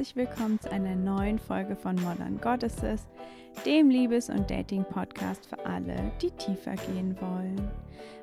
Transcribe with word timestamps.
Herzlich 0.00 0.16
willkommen 0.16 0.58
zu 0.60 0.72
einer 0.72 0.96
neuen 0.96 1.38
Folge 1.38 1.76
von 1.76 1.94
Modern 1.96 2.40
Goddesses, 2.40 3.06
dem 3.66 3.90
Liebes- 3.90 4.30
und 4.30 4.50
Dating-Podcast 4.50 5.46
für 5.46 5.64
alle, 5.66 6.10
die 6.22 6.30
tiefer 6.30 6.74
gehen 6.74 7.16
wollen. 7.20 7.70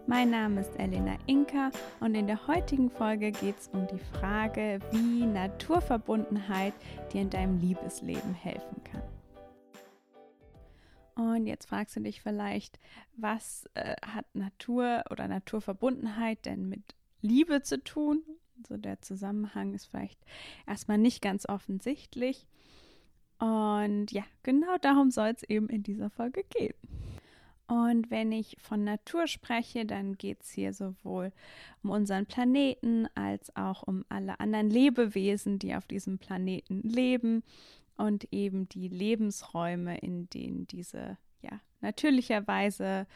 Mein 0.08 0.32
Name 0.32 0.62
ist 0.62 0.80
Elena 0.80 1.18
Inka 1.28 1.70
und 2.00 2.16
in 2.16 2.26
der 2.26 2.48
heutigen 2.48 2.90
Folge 2.90 3.32
geht 3.32 3.60
es 3.60 3.68
um 3.74 3.86
die 3.88 4.00
Frage, 4.18 4.80
wie 4.92 5.26
Naturverbundenheit 5.26 6.74
dir 7.14 7.22
in 7.22 7.30
deinem 7.30 7.60
Liebesleben 7.60 8.34
helfen. 8.34 8.77
Und 11.38 11.46
jetzt 11.46 11.68
fragst 11.68 11.96
du 11.96 12.00
dich 12.00 12.21
vielleicht, 12.21 12.80
was 13.16 13.70
äh, 13.75 13.96
hat 14.04 14.25
Natur 14.34 15.04
oder 15.11 15.28
Naturverbundenheit 15.28 16.46
denn 16.46 16.68
mit 16.68 16.96
Liebe 17.21 17.61
zu 17.61 17.84
tun? 17.84 18.24
Also 18.57 18.78
der 18.78 19.02
Zusammenhang 19.02 19.75
ist 19.75 19.86
vielleicht 19.86 20.20
erstmal 20.66 20.97
nicht 20.97 21.21
ganz 21.21 21.47
offensichtlich. 21.47 22.47
Und 23.38 24.08
ja, 24.11 24.24
genau 24.42 24.78
darum 24.82 25.11
soll 25.11 25.28
es 25.28 25.44
eben 25.44 25.70
in 25.70 25.84
dieser 25.84 26.10
Folge 26.10 26.44
gehen. 26.44 26.74
Und 27.68 28.10
wenn 28.10 28.32
ich 28.32 28.58
von 28.60 28.83
Natur 28.83 29.28
spreche, 29.28 29.86
dann 29.86 30.18
geht 30.18 30.42
es 30.42 30.50
hier 30.50 30.74
sowohl 30.74 31.32
um 31.83 31.92
unseren 31.92 32.25
Planeten 32.25 33.08
als 33.14 33.56
auch 33.56 33.83
um 33.83 34.06
alle 34.09 34.39
anderen 34.39 34.72
Lebewesen, 34.72 35.59
die 35.59 35.75
auf 35.75 35.86
diesem 35.86 36.17
Planeten 36.17 36.81
leben 36.81 37.44
und 37.97 38.31
eben 38.31 38.69
die 38.69 38.88
Lebensräume, 38.88 39.97
in 39.97 40.30
denen 40.30 40.66
diese 40.67 41.17
ja 41.41 41.59
natürlicherweise 41.81 43.08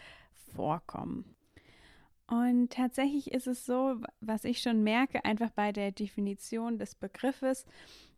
vorkommen. 0.56 1.36
Und 2.28 2.72
tatsächlich 2.72 3.32
ist 3.32 3.48
es 3.48 3.66
so, 3.66 3.98
was 4.22 4.46
ich 4.46 4.62
schon 4.62 4.84
merke, 4.84 5.26
einfach 5.26 5.50
bei 5.52 5.74
der 5.74 5.92
Definition 5.92 6.80
des 6.80 6.96
Begriffes, 6.96 7.66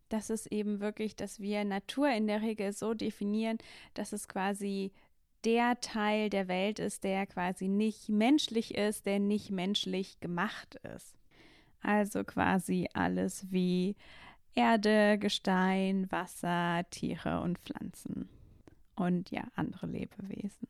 dass 0.09 0.29
es 0.29 0.45
eben 0.47 0.79
wirklich, 0.79 1.15
dass 1.15 1.39
wir 1.39 1.65
Natur 1.65 2.09
in 2.09 2.27
der 2.27 2.43
Regel 2.43 2.73
so 2.73 2.93
definieren, 2.93 3.57
dass 3.95 4.13
es 4.13 4.27
quasi 4.27 4.91
der 5.43 5.79
Teil 5.81 6.29
der 6.29 6.47
Welt 6.47 6.77
ist, 6.77 7.03
der 7.03 7.25
quasi 7.25 7.67
nicht 7.67 8.07
menschlich 8.09 8.75
ist, 8.75 9.07
der 9.07 9.19
nicht 9.19 9.49
menschlich 9.49 10.19
gemacht 10.19 10.75
ist. 10.95 11.15
Also 11.81 12.23
quasi 12.23 12.88
alles 12.93 13.51
wie 13.51 13.95
Erde, 14.53 15.17
Gestein, 15.17 16.09
Wasser, 16.11 16.85
Tiere 16.91 17.41
und 17.41 17.57
Pflanzen 17.59 18.29
und 18.95 19.31
ja, 19.31 19.44
andere 19.55 19.88
Lebewesen. 19.88 20.67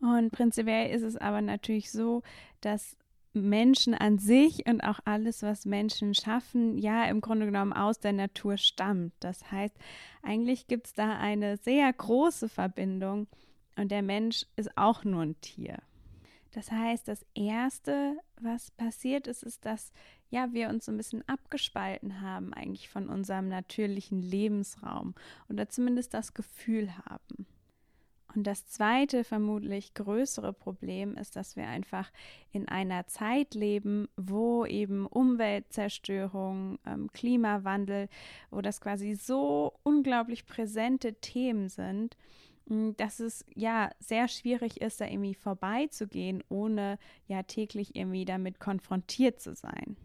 Und 0.00 0.30
prinzipiell 0.30 0.94
ist 0.94 1.02
es 1.02 1.16
aber 1.16 1.42
natürlich 1.42 1.90
so, 1.90 2.22
dass 2.60 2.96
Menschen 3.32 3.94
an 3.94 4.18
sich 4.18 4.66
und 4.66 4.80
auch 4.80 5.00
alles, 5.04 5.42
was 5.42 5.64
Menschen 5.64 6.14
schaffen, 6.14 6.78
ja 6.78 7.04
im 7.06 7.20
Grunde 7.20 7.46
genommen 7.46 7.72
aus 7.72 8.00
der 8.00 8.12
Natur 8.12 8.56
stammt. 8.56 9.12
Das 9.20 9.50
heißt, 9.50 9.74
eigentlich 10.22 10.66
gibt 10.66 10.86
es 10.86 10.92
da 10.94 11.18
eine 11.18 11.56
sehr 11.58 11.92
große 11.92 12.48
Verbindung 12.48 13.26
und 13.76 13.90
der 13.90 14.02
Mensch 14.02 14.46
ist 14.56 14.76
auch 14.76 15.04
nur 15.04 15.22
ein 15.22 15.40
Tier. 15.40 15.78
Das 16.52 16.72
heißt, 16.72 17.06
das 17.06 17.24
Erste, 17.34 18.18
was 18.40 18.70
passiert 18.72 19.26
ist, 19.26 19.42
ist, 19.42 19.64
dass 19.64 19.92
ja, 20.30 20.52
wir 20.52 20.68
uns 20.68 20.84
so 20.84 20.92
ein 20.92 20.96
bisschen 20.96 21.26
abgespalten 21.28 22.20
haben 22.20 22.52
eigentlich 22.52 22.88
von 22.88 23.08
unserem 23.08 23.48
natürlichen 23.48 24.20
Lebensraum 24.20 25.14
oder 25.48 25.68
zumindest 25.68 26.14
das 26.14 26.34
Gefühl 26.34 26.90
haben. 26.96 27.46
Und 28.34 28.46
das 28.46 28.66
zweite, 28.66 29.24
vermutlich 29.24 29.94
größere 29.94 30.52
Problem 30.52 31.16
ist, 31.16 31.34
dass 31.34 31.56
wir 31.56 31.66
einfach 31.66 32.12
in 32.52 32.68
einer 32.68 33.06
Zeit 33.06 33.54
leben, 33.54 34.06
wo 34.16 34.66
eben 34.66 35.06
Umweltzerstörung, 35.06 36.78
ähm, 36.86 37.10
Klimawandel, 37.12 38.08
wo 38.50 38.60
das 38.60 38.82
quasi 38.82 39.14
so 39.14 39.72
unglaublich 39.82 40.46
präsente 40.46 41.14
Themen 41.14 41.70
sind, 41.70 42.18
hm, 42.68 42.94
dass 42.98 43.18
es 43.18 43.46
ja 43.54 43.90
sehr 43.98 44.28
schwierig 44.28 44.82
ist, 44.82 45.00
da 45.00 45.06
irgendwie 45.06 45.34
vorbeizugehen, 45.34 46.44
ohne 46.50 46.98
ja 47.28 47.42
täglich 47.42 47.96
irgendwie 47.96 48.26
damit 48.26 48.60
konfrontiert 48.60 49.40
zu 49.40 49.54
sein. 49.54 49.96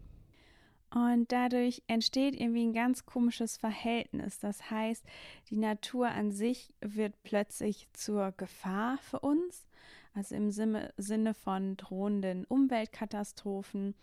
Und 0.94 1.32
dadurch 1.32 1.82
entsteht 1.88 2.40
irgendwie 2.40 2.66
ein 2.66 2.74
ganz 2.74 3.06
komisches 3.06 3.58
Verhältnis. 3.58 4.38
Das 4.38 4.70
heißt, 4.70 5.04
die 5.50 5.58
Natur 5.58 6.10
an 6.10 6.32
sich 6.32 6.72
wird 6.82 7.16
plötzlich 7.24 7.88
zur 7.94 8.32
Gefahr 8.34 9.00
für 9.00 9.20
uns, 9.20 9.66
also 10.14 10.36
im 10.36 10.52
Sinne 10.52 11.34
von 11.34 11.78
drohenden 11.78 12.46
Umweltkatastrophen. 12.46 13.96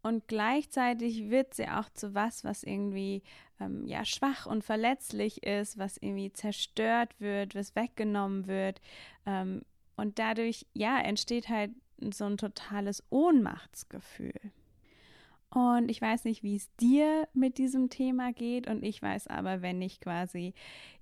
Und 0.00 0.26
gleichzeitig 0.26 1.28
wird 1.28 1.52
sie 1.52 1.68
auch 1.68 1.90
zu 1.90 2.14
was, 2.14 2.44
was 2.44 2.62
irgendwie 2.62 3.22
ähm, 3.60 3.86
ja 3.86 4.04
schwach 4.06 4.46
und 4.46 4.64
verletzlich 4.64 5.42
ist, 5.42 5.76
was 5.76 5.98
irgendwie 5.98 6.32
zerstört 6.32 7.14
wird, 7.18 7.54
was 7.54 7.76
weggenommen 7.76 8.46
wird. 8.46 8.80
Ähm, 9.26 9.62
und 9.96 10.18
dadurch 10.18 10.64
ja 10.72 10.98
entsteht 10.98 11.50
halt 11.50 11.72
so 12.14 12.24
ein 12.24 12.38
totales 12.38 13.02
Ohnmachtsgefühl. 13.10 14.40
Und 15.50 15.90
ich 15.90 16.02
weiß 16.02 16.24
nicht, 16.24 16.42
wie 16.42 16.56
es 16.56 16.74
dir 16.76 17.28
mit 17.32 17.58
diesem 17.58 17.88
Thema 17.88 18.32
geht. 18.32 18.66
Und 18.68 18.82
ich 18.82 19.00
weiß 19.00 19.28
aber, 19.28 19.62
wenn 19.62 19.80
ich 19.80 20.00
quasi 20.00 20.54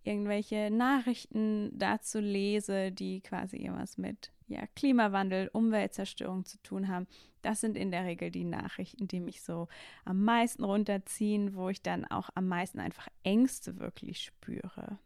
irgendwelche 0.04 0.70
Nachrichten 0.70 1.70
dazu 1.76 2.20
lese, 2.20 2.92
die 2.92 3.20
quasi 3.20 3.56
irgendwas 3.56 3.98
mit 3.98 4.32
ja, 4.46 4.66
Klimawandel, 4.76 5.48
Umweltzerstörung 5.52 6.44
zu 6.44 6.58
tun 6.62 6.88
haben, 6.88 7.06
das 7.42 7.60
sind 7.60 7.76
in 7.76 7.90
der 7.90 8.04
Regel 8.04 8.30
die 8.30 8.44
Nachrichten, 8.44 9.08
die 9.08 9.20
mich 9.20 9.42
so 9.42 9.68
am 10.04 10.24
meisten 10.24 10.64
runterziehen, 10.64 11.54
wo 11.54 11.68
ich 11.70 11.82
dann 11.82 12.04
auch 12.04 12.30
am 12.34 12.46
meisten 12.46 12.80
einfach 12.80 13.08
Ängste 13.22 13.78
wirklich 13.78 14.22
spüre. 14.22 14.98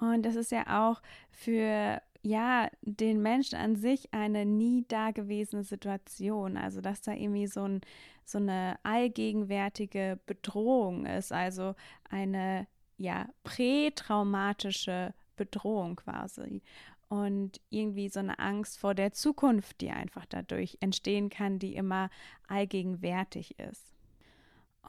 Und 0.00 0.24
das 0.24 0.36
ist 0.36 0.52
ja 0.52 0.88
auch 0.88 1.00
für 1.30 2.00
ja, 2.24 2.70
den 2.80 3.20
Menschen 3.20 3.58
an 3.58 3.76
sich 3.76 4.12
eine 4.14 4.46
nie 4.46 4.86
dagewesene 4.88 5.62
Situation. 5.62 6.56
Also, 6.56 6.80
dass 6.80 7.02
da 7.02 7.12
irgendwie 7.12 7.46
so, 7.46 7.64
ein, 7.64 7.82
so 8.24 8.38
eine 8.38 8.78
allgegenwärtige 8.82 10.18
Bedrohung 10.24 11.04
ist, 11.04 11.32
also 11.32 11.74
eine 12.08 12.66
ja 12.96 13.28
prätraumatische 13.44 15.12
Bedrohung 15.36 15.96
quasi. 15.96 16.62
Und 17.08 17.60
irgendwie 17.68 18.08
so 18.08 18.20
eine 18.20 18.38
Angst 18.38 18.78
vor 18.78 18.94
der 18.94 19.12
Zukunft, 19.12 19.82
die 19.82 19.90
einfach 19.90 20.24
dadurch 20.24 20.78
entstehen 20.80 21.28
kann, 21.28 21.58
die 21.58 21.76
immer 21.76 22.08
allgegenwärtig 22.48 23.58
ist. 23.58 23.92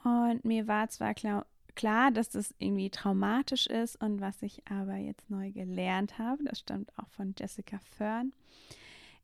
Und 0.02 0.42
mir 0.44 0.66
war 0.66 0.88
zwar 0.88 1.12
klar, 1.12 1.46
klar, 1.76 2.10
dass 2.10 2.30
das 2.30 2.54
irgendwie 2.58 2.90
traumatisch 2.90 3.66
ist 3.66 4.00
und 4.02 4.20
was 4.20 4.42
ich 4.42 4.62
aber 4.68 4.96
jetzt 4.96 5.30
neu 5.30 5.52
gelernt 5.52 6.18
habe, 6.18 6.42
das 6.44 6.58
stammt 6.58 6.90
auch 6.98 7.08
von 7.08 7.34
Jessica 7.38 7.78
Fern, 7.96 8.32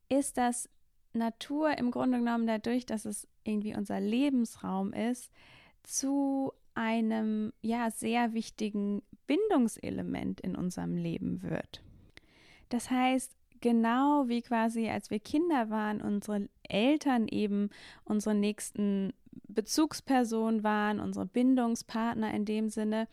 ist, 0.09 0.37
dass 0.37 0.69
Natur 1.13 1.77
im 1.77 1.91
Grunde 1.91 2.19
genommen 2.19 2.47
dadurch, 2.47 2.85
dass 2.85 3.05
es 3.05 3.27
irgendwie 3.43 3.75
unser 3.75 3.99
Lebensraum 3.99 4.93
ist, 4.93 5.31
zu 5.83 6.53
einem 6.75 7.53
ja 7.61 7.91
sehr 7.91 8.33
wichtigen 8.33 9.03
Bindungselement 9.27 10.41
in 10.41 10.55
unserem 10.55 10.95
Leben 10.95 11.43
wird. 11.43 11.83
Das 12.69 12.89
heißt, 12.89 13.35
genau 13.61 14.27
wie 14.27 14.41
quasi 14.41 14.89
als 14.89 15.09
wir 15.09 15.19
Kinder 15.19 15.69
waren, 15.69 16.01
unsere 16.01 16.49
Eltern 16.63 17.27
eben 17.27 17.69
unsere 18.03 18.35
nächsten 18.35 19.13
Bezugspersonen 19.53 20.63
waren, 20.63 20.99
unsere 20.99 21.25
Bindungspartner 21.25 22.33
in 22.33 22.45
dem 22.45 22.69
Sinne, 22.69 23.07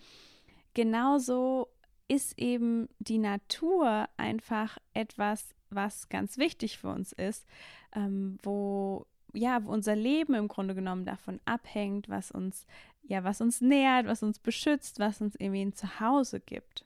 genauso 0.75 1.69
ist 2.09 2.39
eben 2.39 2.89
die 2.99 3.19
Natur 3.19 4.09
einfach 4.17 4.79
etwas, 4.95 5.55
was 5.71 6.09
ganz 6.09 6.39
wichtig 6.39 6.79
für 6.79 6.89
uns 6.89 7.13
ist, 7.13 7.47
ähm, 7.95 8.39
wo 8.43 9.07
ja, 9.33 9.65
wo 9.65 9.71
unser 9.71 9.95
Leben 9.95 10.35
im 10.35 10.49
Grunde 10.49 10.75
genommen 10.75 11.05
davon 11.05 11.39
abhängt, 11.45 12.09
was 12.09 12.33
uns 12.33 12.67
ja, 13.05 13.25
was 13.25 13.41
uns 13.41 13.61
nährt, 13.61 14.07
was 14.07 14.23
uns 14.23 14.39
beschützt, 14.39 14.99
was 14.99 15.21
uns 15.21 15.35
irgendwie 15.37 15.63
ein 15.63 15.75
Zuhause 15.75 16.41
gibt 16.41 16.85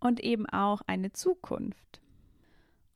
und 0.00 0.20
eben 0.20 0.46
auch 0.46 0.82
eine 0.86 1.12
Zukunft. 1.12 2.01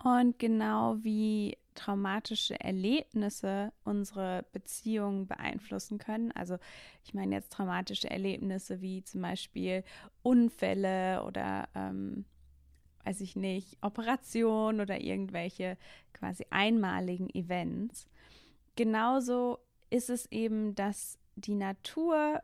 Und 0.02 0.38
genau 0.38 0.96
wie 1.02 1.56
traumatische 1.74 2.58
Erlebnisse 2.58 3.72
unsere 3.84 4.44
Beziehungen 4.52 5.26
beeinflussen 5.26 5.98
können. 5.98 6.32
Also 6.32 6.58
ich 7.04 7.14
meine 7.14 7.36
jetzt 7.36 7.52
traumatische 7.52 8.10
Erlebnisse 8.10 8.80
wie 8.80 9.04
zum 9.04 9.22
Beispiel 9.22 9.84
Unfälle 10.22 11.22
oder 11.24 11.68
ähm, 11.74 12.24
weiß 13.04 13.20
ich 13.20 13.36
nicht, 13.36 13.78
Operationen 13.82 14.80
oder 14.80 15.00
irgendwelche 15.00 15.76
quasi 16.12 16.46
einmaligen 16.50 17.30
Events. 17.30 18.08
Genauso 18.74 19.58
ist 19.90 20.10
es 20.10 20.26
eben, 20.32 20.74
dass 20.74 21.18
die 21.36 21.54
Natur 21.54 22.42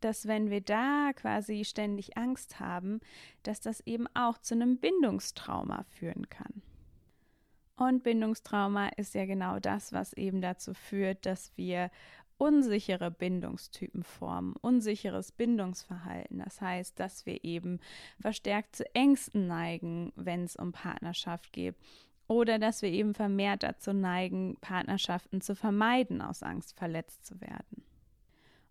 dass 0.00 0.28
wenn 0.28 0.50
wir 0.50 0.60
da 0.60 1.12
quasi 1.14 1.64
ständig 1.64 2.18
Angst 2.18 2.60
haben, 2.60 3.00
dass 3.42 3.60
das 3.60 3.80
eben 3.80 4.06
auch 4.14 4.36
zu 4.38 4.54
einem 4.54 4.76
Bindungstrauma 4.76 5.84
führen 5.84 6.28
kann. 6.28 6.62
Und 7.76 8.02
Bindungstrauma 8.02 8.88
ist 8.96 9.14
ja 9.14 9.26
genau 9.26 9.58
das, 9.58 9.92
was 9.92 10.14
eben 10.14 10.40
dazu 10.40 10.72
führt, 10.72 11.26
dass 11.26 11.52
wir 11.56 11.90
unsichere 12.38 13.10
Bindungstypen 13.10 14.02
formen, 14.02 14.54
unsicheres 14.60 15.32
Bindungsverhalten. 15.32 16.38
Das 16.38 16.60
heißt, 16.60 16.98
dass 16.98 17.26
wir 17.26 17.44
eben 17.44 17.80
verstärkt 18.20 18.76
zu 18.76 18.94
Ängsten 18.94 19.46
neigen, 19.46 20.12
wenn 20.16 20.44
es 20.44 20.56
um 20.56 20.72
Partnerschaft 20.72 21.52
geht. 21.52 21.76
Oder 22.28 22.58
dass 22.58 22.82
wir 22.82 22.90
eben 22.90 23.14
vermehrt 23.14 23.62
dazu 23.62 23.92
neigen, 23.92 24.56
Partnerschaften 24.60 25.40
zu 25.40 25.54
vermeiden, 25.54 26.20
aus 26.20 26.42
Angst 26.42 26.76
verletzt 26.76 27.24
zu 27.24 27.40
werden. 27.40 27.84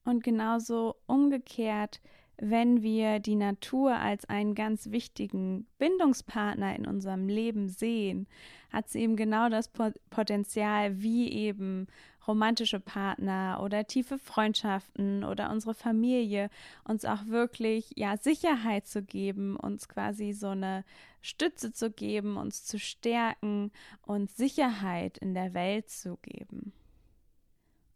Und 0.03 0.23
genauso 0.23 0.95
umgekehrt 1.07 2.01
wenn 2.37 2.81
wir 2.81 3.19
die 3.19 3.35
Natur 3.35 3.95
als 3.95 4.25
einen 4.25 4.55
ganz 4.55 4.91
wichtigen 4.91 5.67
Bindungspartner 5.77 6.75
in 6.75 6.85
unserem 6.85 7.27
Leben 7.27 7.69
sehen, 7.69 8.27
hat 8.71 8.89
sie 8.89 9.01
eben 9.01 9.15
genau 9.15 9.49
das 9.49 9.71
Potenzial, 10.09 11.01
wie 11.01 11.31
eben 11.31 11.87
romantische 12.27 12.79
Partner 12.79 13.59
oder 13.63 13.85
tiefe 13.85 14.17
Freundschaften 14.17 15.23
oder 15.23 15.51
unsere 15.51 15.73
Familie 15.73 16.49
uns 16.83 17.05
auch 17.05 17.27
wirklich 17.27 17.91
ja 17.95 18.17
Sicherheit 18.17 18.87
zu 18.87 19.03
geben, 19.03 19.55
uns 19.55 19.87
quasi 19.87 20.33
so 20.33 20.49
eine 20.49 20.83
Stütze 21.21 21.71
zu 21.71 21.91
geben, 21.91 22.37
uns 22.37 22.65
zu 22.65 22.79
stärken 22.79 23.71
und 24.01 24.31
Sicherheit 24.31 25.17
in 25.17 25.33
der 25.33 25.53
Welt 25.53 25.89
zu 25.89 26.17
geben. 26.17 26.73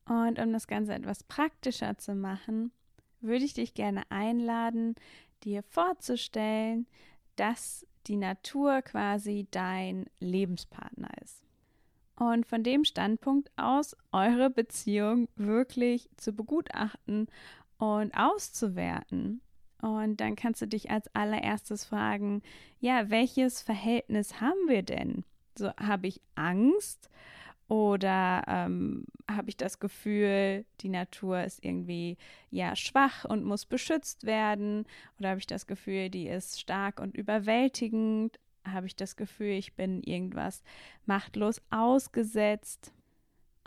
Und 0.06 0.40
um 0.40 0.54
das 0.54 0.68
Ganze 0.68 0.94
etwas 0.94 1.24
praktischer 1.24 1.98
zu 1.98 2.16
machen, 2.16 2.72
würde 3.22 3.46
ich 3.46 3.54
dich 3.54 3.74
gerne 3.74 4.04
einladen, 4.10 4.96
dir 5.44 5.64
vorzustellen, 5.64 6.88
dass 7.36 7.86
die 8.08 8.18
Natur 8.18 8.82
quasi 8.82 9.48
dein 9.52 10.06
Lebenspartner 10.20 11.10
ist. 11.22 11.44
Und 12.16 12.46
von 12.46 12.64
dem 12.64 12.84
Standpunkt 12.84 13.50
aus 13.56 13.96
eure 14.12 14.50
Beziehung 14.50 15.30
wirklich 15.36 16.10
zu 16.18 16.34
begutachten 16.34 17.28
und 17.78 18.14
auszuwerten. 18.14 19.42
Und 19.82 20.20
dann 20.20 20.36
kannst 20.36 20.62
du 20.62 20.68
dich 20.68 20.92
als 20.92 21.14
allererstes 21.16 21.86
fragen, 21.86 22.42
ja, 22.82 23.10
welches 23.10 23.62
Verhältnis 23.62 24.42
haben 24.42 24.68
wir 24.68 24.84
denn? 24.84 25.24
So 25.58 25.70
habe 25.78 26.08
ich 26.08 26.22
Angst 26.36 27.10
oder 27.70 28.44
ähm, 28.48 29.06
habe 29.30 29.50
ich 29.50 29.56
das 29.56 29.80
Gefühl, 29.80 30.66
die 30.82 30.90
Natur 30.90 31.44
ist 31.44 31.64
irgendwie 31.64 32.18
ja 32.50 32.76
schwach 32.76 33.26
und 33.26 33.46
muss 33.46 33.68
beschützt 33.68 34.26
werden? 34.26 34.86
Oder 35.20 35.30
habe 35.30 35.40
ich 35.40 35.46
das 35.46 35.68
Gefühl, 35.68 36.10
die 36.10 36.28
ist 36.28 36.60
stark 36.60 37.00
und 37.00 37.16
überwältigend? 37.16 38.40
Habe 38.66 38.88
ich 38.88 38.96
das 38.96 39.16
Gefühl, 39.16 39.52
ich 39.52 39.76
bin 39.76 40.02
irgendwas 40.02 40.64
machtlos 41.06 41.62
ausgesetzt? 41.70 42.92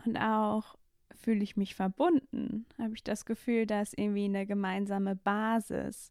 Und 0.04 0.16
auch 0.16 0.74
fühle 1.14 1.44
ich 1.44 1.56
mich 1.56 1.76
verbunden? 1.76 2.66
Habe 2.78 2.94
ich 2.94 3.04
das 3.04 3.24
Gefühl, 3.24 3.66
da 3.66 3.82
ist 3.82 3.96
irgendwie 3.96 4.24
eine 4.24 4.46
gemeinsame 4.46 5.14
Basis? 5.14 6.10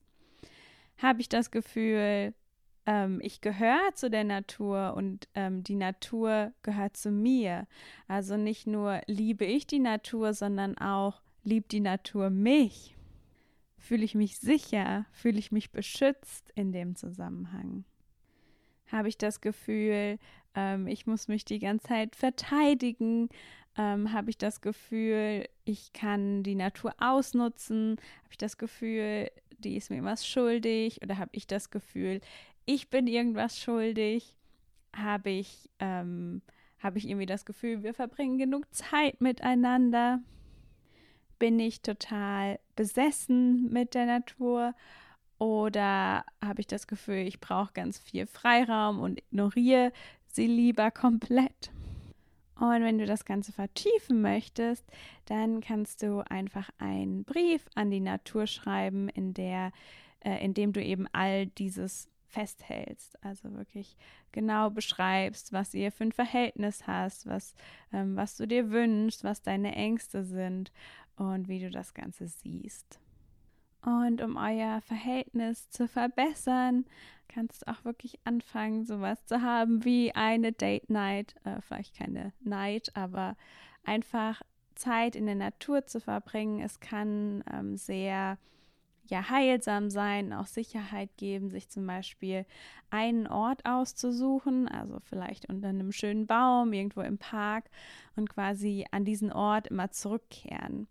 Habe 0.97 1.19
ich 1.19 1.27
das 1.27 1.51
Gefühl, 1.51 2.33
ähm, 2.85 3.19
ich 3.21 3.41
gehöre 3.41 3.93
zu 3.93 4.09
der 4.09 4.23
Natur 4.23 4.93
und 4.95 5.27
ähm, 5.35 5.63
die 5.63 5.75
Natur 5.75 6.51
gehört 6.63 6.97
zu 6.97 7.11
mir. 7.11 7.67
Also 8.07 8.37
nicht 8.37 8.67
nur 8.67 9.01
liebe 9.07 9.45
ich 9.45 9.67
die 9.67 9.79
Natur, 9.79 10.33
sondern 10.33 10.77
auch 10.77 11.21
liebt 11.43 11.71
die 11.71 11.79
Natur 11.79 12.29
mich. 12.29 12.95
Fühle 13.77 14.03
ich 14.03 14.15
mich 14.15 14.39
sicher? 14.39 15.05
Fühle 15.11 15.39
ich 15.39 15.51
mich 15.51 15.71
beschützt 15.71 16.51
in 16.55 16.71
dem 16.71 16.95
Zusammenhang? 16.95 17.83
Habe 18.91 19.07
ich 19.07 19.17
das 19.17 19.41
Gefühl, 19.41 20.19
ähm, 20.55 20.87
ich 20.87 21.07
muss 21.07 21.27
mich 21.27 21.45
die 21.45 21.59
ganze 21.59 21.87
Zeit 21.87 22.15
verteidigen? 22.15 23.29
Ähm, 23.77 24.11
habe 24.11 24.29
ich 24.29 24.37
das 24.37 24.61
Gefühl, 24.61 25.47
ich 25.63 25.93
kann 25.93 26.43
die 26.43 26.55
Natur 26.55 26.93
ausnutzen? 26.99 27.97
Habe 28.23 28.31
ich 28.31 28.37
das 28.37 28.57
Gefühl, 28.57 29.29
die 29.59 29.77
ist 29.77 29.89
mir 29.89 30.03
was 30.03 30.27
schuldig? 30.27 31.01
Oder 31.01 31.17
habe 31.17 31.31
ich 31.33 31.47
das 31.47 31.69
Gefühl, 31.69 32.21
ich 32.73 32.89
bin 32.89 33.07
irgendwas 33.07 33.59
schuldig, 33.59 34.37
habe 34.95 35.29
ich, 35.29 35.69
ähm, 35.79 36.41
habe 36.79 36.97
ich 36.97 37.07
irgendwie 37.07 37.25
das 37.25 37.45
Gefühl, 37.45 37.83
wir 37.83 37.93
verbringen 37.93 38.37
genug 38.37 38.73
Zeit 38.73 39.19
miteinander, 39.19 40.21
bin 41.37 41.59
ich 41.59 41.81
total 41.81 42.59
besessen 42.75 43.69
mit 43.71 43.93
der 43.93 44.05
Natur 44.05 44.73
oder 45.37 46.23
habe 46.41 46.61
ich 46.61 46.67
das 46.67 46.87
Gefühl, 46.87 47.27
ich 47.27 47.41
brauche 47.41 47.73
ganz 47.73 47.99
viel 47.99 48.25
Freiraum 48.25 49.01
und 49.01 49.19
ignoriere 49.19 49.91
sie 50.27 50.47
lieber 50.47 50.91
komplett. 50.91 51.71
Und 52.55 52.83
wenn 52.83 52.99
du 52.99 53.05
das 53.05 53.25
Ganze 53.25 53.51
vertiefen 53.51 54.21
möchtest, 54.21 54.85
dann 55.25 55.61
kannst 55.61 56.03
du 56.03 56.19
einfach 56.29 56.69
einen 56.77 57.23
Brief 57.23 57.65
an 57.73 57.89
die 57.89 57.99
Natur 57.99 58.45
schreiben, 58.45 59.09
in 59.09 59.33
der, 59.33 59.71
äh, 60.19 60.45
in 60.45 60.53
dem 60.53 60.71
du 60.73 60.81
eben 60.81 61.07
all 61.11 61.47
dieses 61.47 62.10
festhältst. 62.31 63.23
Also 63.23 63.53
wirklich 63.53 63.95
genau 64.31 64.69
beschreibst, 64.69 65.53
was 65.53 65.73
ihr 65.73 65.91
für 65.91 66.05
ein 66.05 66.11
Verhältnis 66.11 66.87
hast, 66.87 67.27
was, 67.27 67.53
ähm, 67.93 68.15
was 68.15 68.37
du 68.37 68.47
dir 68.47 68.71
wünschst, 68.71 69.23
was 69.23 69.41
deine 69.41 69.75
Ängste 69.75 70.23
sind 70.23 70.71
und 71.15 71.47
wie 71.47 71.59
du 71.59 71.69
das 71.69 71.93
Ganze 71.93 72.27
siehst. 72.27 72.99
Und 73.83 74.21
um 74.21 74.37
euer 74.37 74.81
Verhältnis 74.81 75.69
zu 75.69 75.87
verbessern, 75.87 76.85
kannst 77.27 77.63
du 77.63 77.71
auch 77.71 77.83
wirklich 77.83 78.19
anfangen, 78.25 78.85
sowas 78.85 79.25
zu 79.25 79.41
haben 79.41 79.83
wie 79.85 80.13
eine 80.13 80.51
Date 80.51 80.89
Night, 80.89 81.35
äh, 81.43 81.61
vielleicht 81.61 81.97
keine 81.97 82.33
Night, 82.41 82.95
aber 82.95 83.35
einfach 83.83 84.41
Zeit 84.75 85.15
in 85.15 85.25
der 85.25 85.35
Natur 85.35 85.85
zu 85.85 85.99
verbringen. 85.99 86.61
Es 86.61 86.79
kann 86.79 87.43
ähm, 87.51 87.75
sehr 87.75 88.37
ja 89.05 89.29
heilsam 89.29 89.89
sein, 89.89 90.33
auch 90.33 90.45
Sicherheit 90.45 91.09
geben, 91.17 91.49
sich 91.49 91.69
zum 91.69 91.85
Beispiel 91.85 92.45
einen 92.89 93.27
Ort 93.27 93.65
auszusuchen, 93.65 94.67
also 94.67 94.99
vielleicht 95.01 95.49
unter 95.49 95.69
einem 95.69 95.91
schönen 95.91 96.27
Baum, 96.27 96.73
irgendwo 96.73 97.01
im 97.01 97.17
Park 97.17 97.69
und 98.15 98.29
quasi 98.29 98.85
an 98.91 99.05
diesen 99.05 99.31
Ort 99.31 99.67
immer 99.67 99.91
zurückkehren 99.91 100.87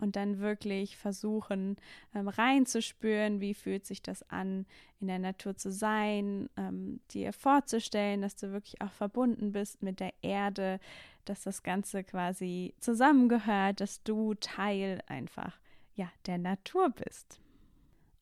und 0.00 0.16
dann 0.16 0.40
wirklich 0.40 0.96
versuchen 0.96 1.76
ähm, 2.14 2.28
reinzuspüren, 2.28 3.40
wie 3.40 3.54
fühlt 3.54 3.86
sich 3.86 4.02
das 4.02 4.28
an, 4.30 4.66
in 5.00 5.06
der 5.06 5.18
Natur 5.18 5.56
zu 5.56 5.70
sein, 5.70 6.48
ähm, 6.56 7.00
dir 7.10 7.32
vorzustellen, 7.32 8.22
dass 8.22 8.36
du 8.36 8.52
wirklich 8.52 8.80
auch 8.80 8.92
verbunden 8.92 9.52
bist 9.52 9.82
mit 9.82 10.00
der 10.00 10.12
Erde, 10.22 10.80
dass 11.24 11.42
das 11.42 11.62
Ganze 11.62 12.02
quasi 12.02 12.74
zusammengehört, 12.80 13.80
dass 13.80 14.02
du 14.02 14.34
Teil 14.34 15.02
einfach 15.06 15.58
ja 15.94 16.10
der 16.26 16.38
Natur 16.38 16.90
bist. 16.90 17.40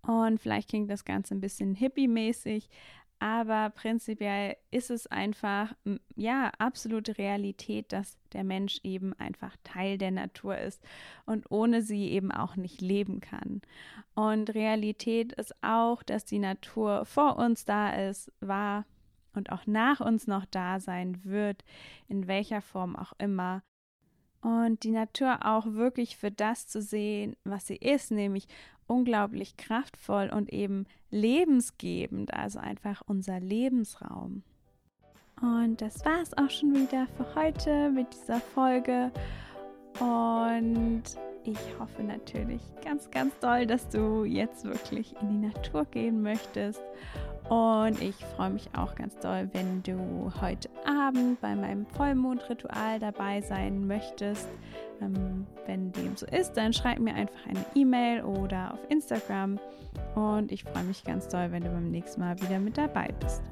Und 0.08 0.40
vielleicht 0.40 0.70
klingt 0.70 0.90
das 0.90 1.04
Ganze 1.04 1.34
ein 1.34 1.42
bisschen 1.42 1.74
hippie-mäßig, 1.74 2.70
aber 3.18 3.68
prinzipiell 3.68 4.56
ist 4.70 4.90
es 4.90 5.06
einfach, 5.06 5.74
ja, 6.16 6.50
absolute 6.58 7.18
Realität, 7.18 7.92
dass 7.92 8.16
der 8.32 8.42
Mensch 8.42 8.80
eben 8.84 9.12
einfach 9.20 9.54
Teil 9.64 9.98
der 9.98 10.12
Natur 10.12 10.56
ist 10.56 10.82
und 11.26 11.50
ohne 11.50 11.82
sie 11.82 12.08
eben 12.08 12.32
auch 12.32 12.56
nicht 12.56 12.80
leben 12.80 13.20
kann. 13.20 13.60
Und 14.14 14.54
Realität 14.54 15.34
ist 15.34 15.54
auch, 15.62 16.02
dass 16.02 16.24
die 16.24 16.38
Natur 16.38 17.04
vor 17.04 17.36
uns 17.36 17.66
da 17.66 17.90
ist, 18.08 18.32
war 18.40 18.86
und 19.34 19.52
auch 19.52 19.66
nach 19.66 20.00
uns 20.00 20.26
noch 20.26 20.46
da 20.46 20.80
sein 20.80 21.22
wird, 21.22 21.66
in 22.08 22.28
welcher 22.28 22.62
Form 22.62 22.96
auch 22.96 23.12
immer. 23.18 23.62
Und 24.40 24.84
die 24.84 24.92
Natur 24.92 25.44
auch 25.44 25.66
wirklich 25.66 26.16
für 26.16 26.30
das 26.30 26.66
zu 26.66 26.80
sehen, 26.80 27.36
was 27.44 27.66
sie 27.66 27.76
ist, 27.76 28.10
nämlich 28.10 28.46
unglaublich 28.88 29.56
kraftvoll 29.56 30.30
und 30.34 30.52
eben 30.52 30.86
lebensgebend, 31.10 32.34
also 32.34 32.58
einfach 32.58 33.02
unser 33.06 33.40
Lebensraum. 33.40 34.42
Und 35.40 35.80
das 35.80 36.04
war 36.04 36.20
es 36.20 36.36
auch 36.36 36.50
schon 36.50 36.74
wieder 36.74 37.06
für 37.16 37.34
heute 37.36 37.90
mit 37.90 38.08
dieser 38.12 38.40
Folge. 38.40 39.12
Und 40.00 41.04
ich 41.44 41.58
hoffe 41.78 42.02
natürlich 42.02 42.62
ganz, 42.84 43.10
ganz 43.10 43.38
doll, 43.38 43.66
dass 43.66 43.88
du 43.88 44.24
jetzt 44.24 44.64
wirklich 44.64 45.14
in 45.20 45.28
die 45.28 45.46
Natur 45.46 45.84
gehen 45.84 46.22
möchtest 46.22 46.82
und 47.48 48.02
ich 48.02 48.14
freue 48.36 48.50
mich 48.50 48.68
auch 48.76 48.94
ganz 48.94 49.16
doll, 49.20 49.48
wenn 49.52 49.82
du 49.82 50.30
heute 50.38 50.68
Abend 50.84 51.40
bei 51.40 51.56
meinem 51.56 51.86
Vollmondritual 51.86 52.98
dabei 52.98 53.40
sein 53.40 53.86
möchtest. 53.86 54.48
Ähm, 55.00 55.46
wenn 55.66 55.92
dem 55.92 56.16
so 56.16 56.26
ist, 56.26 56.52
dann 56.52 56.72
schreib 56.72 56.98
mir 56.98 57.14
einfach 57.14 57.46
eine 57.46 57.64
E-Mail 57.74 58.22
oder 58.22 58.74
auf 58.74 58.80
Instagram. 58.88 59.58
Und 60.14 60.52
ich 60.52 60.64
freue 60.64 60.84
mich 60.84 61.04
ganz 61.04 61.28
doll, 61.28 61.50
wenn 61.50 61.62
du 61.62 61.70
beim 61.70 61.90
nächsten 61.90 62.20
Mal 62.20 62.40
wieder 62.40 62.58
mit 62.58 62.76
dabei 62.78 63.08
bist. 63.20 63.42